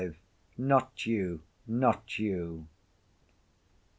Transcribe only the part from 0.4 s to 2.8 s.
Not You, Not You!